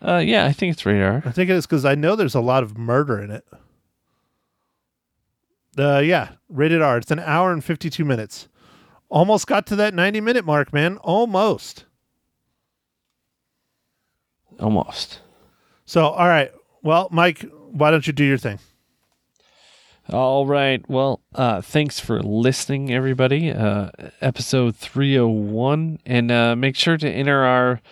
[0.00, 1.22] Uh, yeah, I think it's rated R.
[1.24, 3.44] I think it is because I know there's a lot of murder in it.
[5.78, 6.98] Uh, yeah, rated R.
[6.98, 8.48] It's an hour and 52 minutes.
[9.08, 10.98] Almost got to that 90 minute mark, man.
[10.98, 11.84] Almost.
[14.60, 15.20] Almost.
[15.84, 16.52] So, all right.
[16.82, 18.58] Well, Mike, why don't you do your thing?
[20.10, 20.82] All right.
[20.88, 23.50] Well, uh, thanks for listening, everybody.
[23.50, 23.90] Uh,
[24.22, 25.98] episode 301.
[26.06, 27.82] And uh, make sure to enter our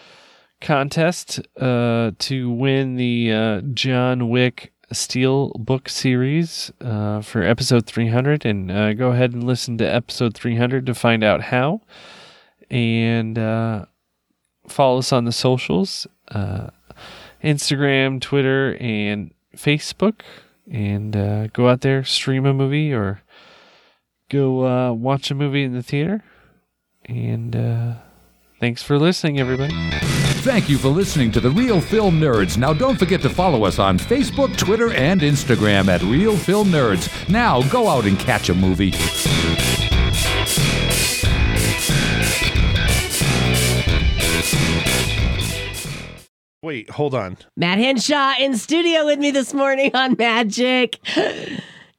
[0.62, 8.46] contest uh, to win the uh, John Wick Steel Book series uh, for episode 300.
[8.46, 11.82] And uh, go ahead and listen to episode 300 to find out how.
[12.70, 13.84] And uh,
[14.66, 16.68] follow us on the socials uh,
[17.44, 20.22] Instagram, Twitter, and Facebook
[20.70, 23.22] and uh, go out there, stream a movie, or
[24.28, 26.24] go uh, watch a movie in the theater.
[27.04, 27.94] And uh,
[28.60, 29.74] thanks for listening, everybody.
[30.46, 32.56] Thank you for listening to the Reel Film Nerds.
[32.56, 37.28] Now, don't forget to follow us on Facebook, Twitter, and Instagram at Reel Film Nerds.
[37.28, 38.92] Now, go out and catch a movie.
[46.66, 47.36] Wait, hold on.
[47.56, 50.98] Matt Henshaw in studio with me this morning on Magic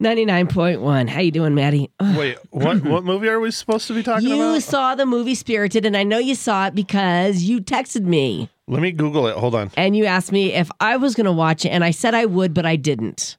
[0.04, 1.08] 99.1.
[1.08, 1.90] How you doing, Maddie?
[2.02, 2.18] Ugh.
[2.18, 4.54] Wait, what what movie are we supposed to be talking You about?
[4.56, 8.50] You saw the movie Spirited, and I know you saw it because you texted me
[8.68, 9.38] Let me Google it.
[9.38, 9.72] Hold on.
[9.78, 12.26] and you asked me if I was going to watch it, and I said I
[12.26, 13.38] would, but I didn't.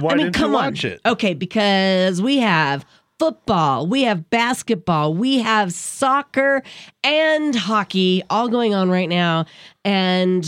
[0.00, 0.64] Why I mean, didn't come you on.
[0.72, 1.00] watch it?
[1.06, 2.84] Okay, because we have
[3.24, 6.62] football, we have basketball, we have soccer
[7.02, 9.46] and hockey all going on right now,
[9.82, 10.44] and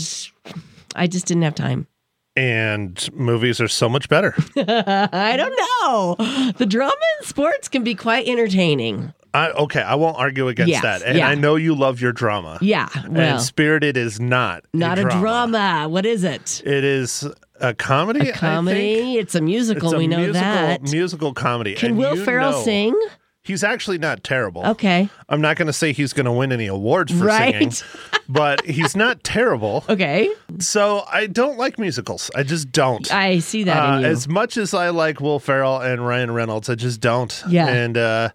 [0.95, 1.87] I just didn't have time.
[2.35, 4.35] And movies are so much better.
[4.55, 6.51] I don't know.
[6.51, 9.11] The drama in sports can be quite entertaining.
[9.33, 11.01] I, okay, I won't argue against Yes, that.
[11.01, 11.27] And yeah.
[11.27, 12.59] I know you love your drama.
[12.61, 15.87] Yeah, well, and Spirited is not not a drama.
[15.89, 16.61] What is it?
[16.63, 17.27] It is
[17.59, 18.19] a comedy.
[18.19, 18.37] I A think.
[18.37, 19.17] comedy.
[19.17, 19.89] It's a musical.
[19.89, 20.81] It's a we know musical, that.
[20.83, 21.75] musical comedy.
[21.75, 22.99] Can and Will Ferrell know sing?
[23.43, 24.65] He's actually not terrible.
[24.65, 25.07] Okay.
[25.29, 27.53] I'm not going to say he's going to win any awards for Right.
[27.71, 27.71] singing,
[28.29, 29.85] but he's not terrible.
[29.87, 30.29] Okay.
[30.59, 32.29] So I don't like musicals.
[32.35, 33.09] I just don't.
[33.13, 34.07] I see that Uh, in you.
[34.07, 37.41] as much as I like Will Ferrell and Ryan Reynolds, I just don't.
[37.47, 37.67] Yeah.
[37.67, 38.29] And uh,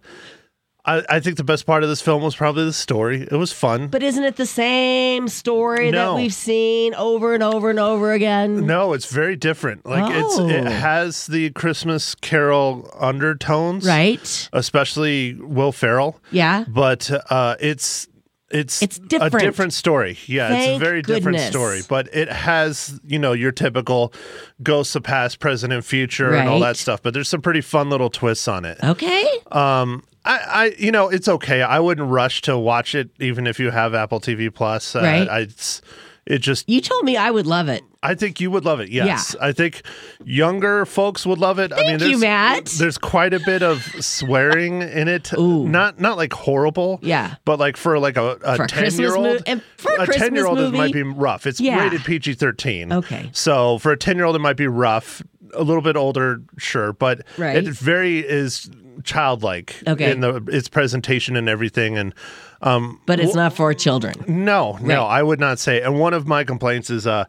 [0.85, 3.21] I, I think the best part of this film was probably the story.
[3.21, 3.87] It was fun.
[3.87, 8.65] but isn't it the same story that we've seen over and over and over again?
[8.65, 9.85] no, it's very different.
[9.85, 10.69] Like it's it Oh.
[10.69, 14.49] has the Christmas Carol undertones, Right?
[14.51, 16.65] Especially Will Ferrell, Yeah.
[16.67, 18.07] but uh, it's
[18.51, 19.39] it's It's a different.
[19.39, 20.17] different story.
[20.27, 24.13] Yeah, it's a Thank very different story, but it has you know your typical
[24.61, 27.01] ghosts of past, present, and future, and all that stuff.
[27.01, 28.77] But there's some pretty fun little twists on it.
[28.83, 29.25] Okay.
[29.51, 31.61] Um, I, I, you know, it's okay.
[31.61, 34.95] I wouldn't rush to watch it, even if you have Apple TV Plus.
[34.95, 35.27] Uh, Right.
[35.29, 35.81] I, it's,
[36.25, 37.83] it just, You told me I would love it.
[38.01, 38.89] I think you would love it.
[38.89, 39.81] Yes, I think
[40.23, 41.71] younger folks would love it.
[41.73, 42.65] I mean, Thank you, there's, Matt.
[42.65, 45.31] There's quite a bit of swearing in it.
[45.33, 45.67] Ooh.
[45.67, 46.99] Not, not like horrible.
[47.01, 47.35] Yeah.
[47.45, 50.07] but like for like a, a ten Christmas year mo- old, and for a a
[50.07, 51.45] ten year old, it might be rough.
[51.47, 51.81] It's Yeah.
[51.81, 52.91] rated PG thirteen.
[52.91, 53.29] Okay.
[53.33, 55.21] So for a ten year old, it might be rough.
[55.55, 57.55] A little bit older, sure, but Right.
[57.57, 58.69] it very is
[59.03, 60.11] childlike Okay.
[60.11, 61.97] in the its presentation and everything.
[61.97, 62.13] And
[62.61, 64.15] um, But it's not for children.
[64.27, 65.17] no, no, Right.
[65.19, 65.81] I would not say.
[65.81, 67.25] And one of my complaints is, uh,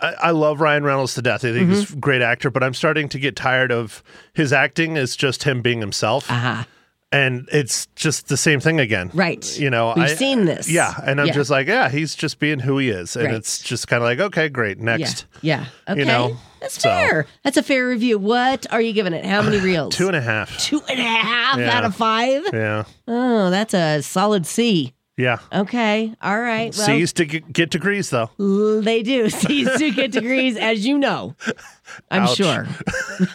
[0.00, 1.44] I, I love Ryan Reynolds to death.
[1.44, 1.98] I think he's Mm-hmm.
[1.98, 4.96] a great actor, but I'm starting to get tired of his acting.
[4.96, 6.64] Is just him being himself, Uh-huh.
[7.12, 9.10] and it's just the same thing again.
[9.12, 9.44] Right.
[9.58, 10.70] You know, We've I- seen this.
[10.70, 11.34] Yeah, and I'm Yeah.
[11.34, 13.34] just like, yeah, he's just being who he is, and Right.
[13.34, 15.26] it's just kind of like, okay, great, next.
[15.42, 15.66] Yeah.
[15.86, 15.92] Yeah.
[15.92, 16.00] Okay.
[16.00, 17.26] You know, That's so- fair.
[17.42, 18.18] That's a fair review.
[18.18, 19.24] What are you giving it?
[19.24, 19.94] How many reels?
[19.96, 20.58] Two and a half.
[20.58, 21.76] Two and a half Yeah.
[21.78, 22.42] out of five?
[22.52, 24.92] Yeah, Oh, that's a solid C.
[25.16, 25.38] yeah.
[25.52, 26.14] Okay.
[26.22, 26.74] All right.
[26.76, 28.30] Well, C's to get, get degrees though.
[28.38, 29.28] l- they do.
[29.30, 31.34] C's do get degrees, as you know.
[32.10, 32.36] I'm Ouch.
[32.36, 32.66] sure.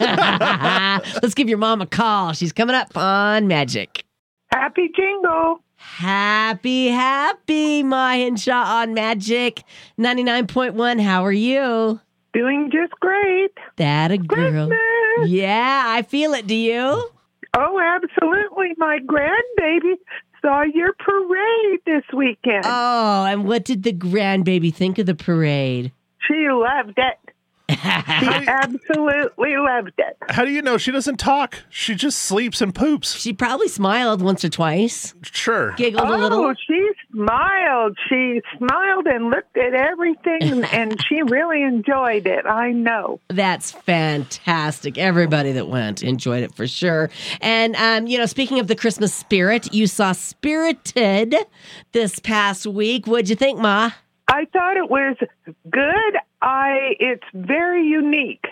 [0.00, 2.32] Let's give your mom a call.
[2.32, 4.04] She's coming up on Magic.
[4.52, 5.60] Happy jingle.
[5.78, 9.62] Happy, happy, my Henshaw on Magic
[9.98, 11.00] 99.1.
[11.00, 12.00] How are you?
[12.36, 13.52] Doing just great.
[13.76, 14.68] That a girl.
[14.68, 15.30] Christmas.
[15.30, 16.46] Yeah, I feel it.
[16.46, 17.10] Do you?
[17.56, 18.74] Oh, absolutely.
[18.76, 19.94] My grandbaby
[20.42, 22.64] saw your parade this weekend.
[22.66, 25.92] Oh, and what did the grandbaby think of the parade?
[26.28, 27.25] she loved it.
[28.16, 30.16] She absolutely loved it.
[30.30, 31.62] How do you know she doesn't talk?
[31.68, 33.14] She just sleeps and poops.
[33.18, 35.72] She probably smiled once or twice, Sure.
[35.72, 36.44] giggled a little.
[36.44, 37.96] Oh, she smiled.
[38.08, 42.46] She smiled and looked at everything, and she really enjoyed it.
[42.46, 43.20] I know.
[43.28, 44.98] That's fantastic.
[44.98, 47.10] Everybody that went enjoyed it for sure.
[47.40, 51.34] And um, you know, speaking of the Christmas spirit, you saw Spirited
[51.92, 53.06] this past week.
[53.06, 53.90] What'd you think, Ma?
[54.28, 55.16] I thought it was
[55.70, 56.16] good.
[56.42, 56.94] I.
[57.00, 58.44] It's very unique.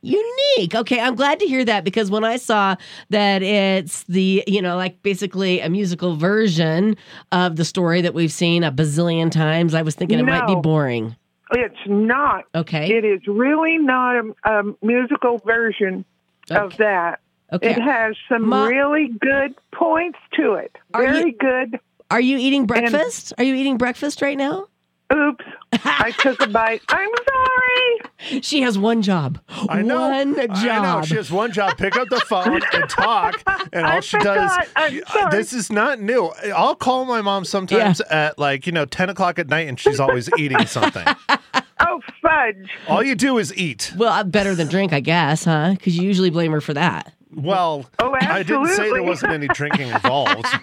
[0.00, 0.74] Unique.
[0.74, 2.76] Okay, I'm glad to hear that because when I saw
[3.10, 6.96] that it's the, you know, like basically a musical version
[7.32, 10.54] of the story that we've seen a bazillion times, I was thinking it might be
[10.54, 11.16] boring.
[11.50, 12.44] It's not.
[12.54, 12.92] Okay.
[12.96, 16.04] It is really not a, a musical version
[16.50, 17.20] of that.
[17.52, 17.70] Okay.
[17.70, 20.76] It has some Ma- really good points to it.
[20.94, 21.80] Are you- Very good.
[22.10, 23.32] Are you eating breakfast?
[23.36, 24.68] Are you eating breakfast right now?
[25.12, 25.44] Oops.
[25.84, 26.82] I took a bite.
[26.88, 28.40] I'm sorry.
[28.42, 29.40] She has one job.
[29.48, 30.00] I know.
[30.10, 30.50] One job.
[30.52, 31.02] I know.
[31.02, 33.42] She has one job: pick up the phone and talk.
[33.72, 34.50] And all I she does.
[34.52, 34.68] forgot.
[34.76, 35.30] I'm sorry.
[35.30, 36.26] This is not new.
[36.54, 39.98] I'll call my mom sometimes at like you know ten o'clock at night, and she's
[40.00, 41.06] always eating something.
[41.80, 42.68] Oh, fudge.
[42.88, 43.92] all you do is eat.
[43.96, 45.70] Well, uh, better than drink, I guess, huh?
[45.74, 47.12] Because you usually blame her for that.
[47.32, 50.44] Well, Oh, I didn't say there wasn't any drinking involved.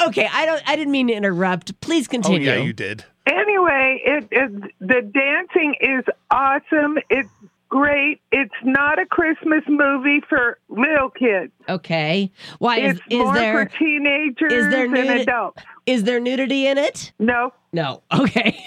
[0.00, 0.62] Okay, I don't.
[0.66, 1.78] I didn't mean to interrupt.
[1.82, 2.38] Please continue.
[2.38, 2.60] oh continue.
[2.60, 3.04] yeah, you did.
[3.28, 6.98] Anyway, it, it the dancing is awesome.
[7.10, 7.28] It's
[7.68, 8.20] great.
[8.32, 11.52] It's not a Christmas movie for little kids.
[11.68, 12.32] Okay.
[12.58, 15.62] Why is It's is more there for teenagers is there and adults.
[15.86, 17.12] is there nudity in it?
[17.18, 18.02] No, No.
[18.12, 18.58] Okay.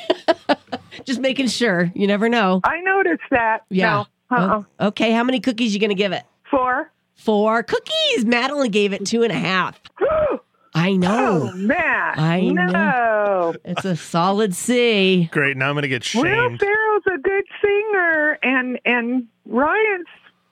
[1.06, 1.92] Just making sure.
[1.96, 2.62] You never know.
[2.64, 3.66] I noticed that.
[3.70, 4.04] Yeah.
[4.30, 4.38] No.
[4.38, 4.88] Uh-uh.
[4.88, 5.12] Okay.
[5.12, 6.24] How many cookies you gonna give it?
[6.50, 6.92] Four.
[7.16, 8.26] Four cookies.
[8.26, 9.80] Madeline gave it two and a half.
[10.74, 11.50] I know.
[11.52, 11.68] Oh, know.
[11.68, 12.18] Matt.
[12.18, 13.54] I know.
[13.66, 15.30] It's a solid C.
[15.32, 15.58] Great.
[15.58, 16.26] Now I'm gonna get shamed.
[16.28, 16.60] Will shamed.
[16.60, 20.08] Ferrell's a good singer, and and Ryan's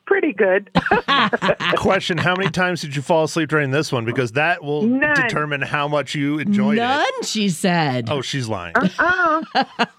[0.05, 0.69] pretty good.
[1.77, 4.03] Question: How many times did you fall asleep during this one?
[4.05, 5.15] Because that will None.
[5.15, 7.13] determine how much you enjoyed None, it.
[7.13, 8.09] None, she said.
[8.09, 8.75] Oh, she's lying.
[8.75, 9.43] uh,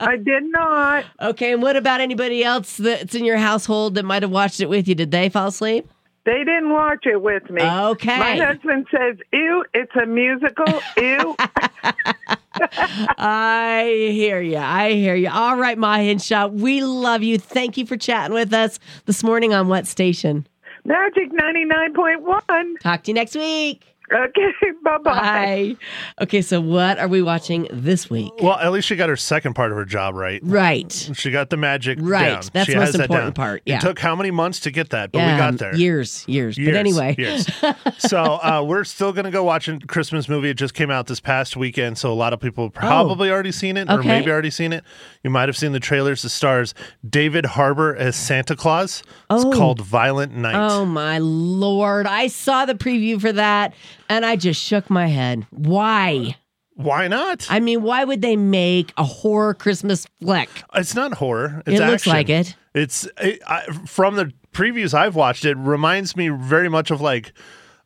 [0.00, 1.04] I did not.
[1.20, 4.68] Okay, and what about anybody else that's in your household that might have watched it
[4.68, 4.94] with you?
[4.94, 5.88] Did they fall asleep?
[6.24, 7.62] They didn't watch it with me.
[7.62, 8.18] Okay.
[8.18, 11.36] My husband says, "Ew, it's a musical." Ew.
[13.16, 14.58] I hear you.
[14.58, 15.30] I hear you.
[15.30, 17.38] All right, Ma Hinshaw, we love you.
[17.38, 20.46] Thank you for chatting with us this morning on what station?
[20.84, 22.76] Magic ninety nine point one.
[22.82, 23.86] Talk to you next week.
[24.12, 24.52] Okay.
[24.82, 25.12] Bye bye.
[25.14, 25.76] Bye.
[26.22, 28.32] Okay, so what are we watching this week?
[28.40, 30.40] Well, at least she got her second part of her job right.
[30.42, 30.90] Right.
[31.14, 32.24] She got the magic Right.
[32.30, 32.42] down.
[32.52, 33.44] That's she the most has that important down.
[33.44, 33.62] part.
[33.66, 33.76] Yeah.
[33.76, 35.74] It took how many months to get that, but we got there.
[35.76, 36.58] Years, years.
[36.58, 37.14] Years, But anyway.
[37.18, 37.46] years.
[37.98, 40.50] so uh, we're still going to go watch a Christmas movie.
[40.50, 43.52] It just came out this past weekend, so a lot of people have probably already
[43.52, 43.98] seen it, or Oh.
[44.00, 44.08] Okay.
[44.08, 44.82] maybe already seen it.
[45.22, 46.22] You might have seen the trailers.
[46.22, 46.74] The stars
[47.08, 49.02] David Harbour as Santa Claus.
[49.28, 49.36] Oh.
[49.48, 50.54] It's called Violent Night.
[50.56, 52.06] Oh my lord.
[52.06, 53.74] I saw the preview for that
[54.10, 55.46] and I just shook my head.
[55.50, 56.36] Why?
[56.74, 57.46] Why not?
[57.48, 60.48] I mean, why would they make a horror Christmas flick?
[60.74, 61.62] it's not horror.
[61.66, 62.12] It's It looks action.
[62.12, 62.56] like it.
[62.74, 65.44] It's it, I, from the previews I've watched.
[65.44, 67.32] It reminds me very much of like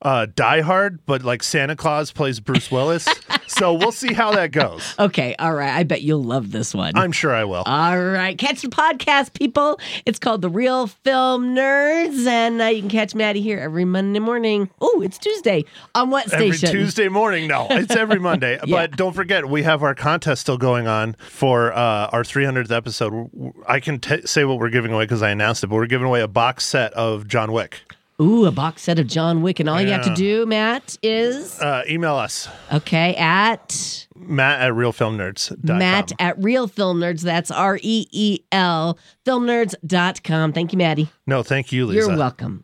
[0.04, 3.08] uh, Die Hard, but like Santa Claus plays Bruce Willis.
[3.46, 4.94] so we'll see how that goes.
[4.98, 5.74] Okay, all right.
[5.74, 6.92] I bet you'll love this one.
[6.96, 7.62] I'm sure I will.
[7.64, 9.80] all right, catch the podcast, people.
[10.06, 14.18] It's called The Reel Film Nerds, and uh, you can catch Maddie here every Monday
[14.20, 14.68] morning.
[14.80, 15.64] Oh, it's Tuesday.
[15.94, 16.68] On what station?
[16.68, 16.80] Every?
[16.80, 17.48] Tuesday morning.
[17.48, 18.58] No, it's every Monday.
[18.64, 18.86] Yeah.
[18.86, 23.30] But don't forget, we have our contest still going on for uh, our 300th episode.
[23.66, 26.06] I can t- say what we're giving away because I announced it, but we're giving
[26.06, 27.80] away a box set of John Wick.
[28.22, 31.58] Ooh, a box set of John Wick, and all you have to do, Matt, is
[31.60, 35.78] Uh, email us, okay at Matt at reelfilmnerds.com.
[35.78, 37.22] Matt at Reel Film Nerds.
[37.22, 38.96] That's R E E L
[39.26, 40.52] filmnerds.com.
[40.52, 41.08] Thank you, Maddie.
[41.26, 42.06] No, thank you, Lisa.
[42.08, 42.62] You're welcome.